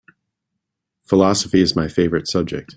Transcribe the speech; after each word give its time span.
Philosophy 1.03 1.61
is 1.61 1.75
my 1.75 1.87
favorite 1.87 2.27
subject. 2.27 2.67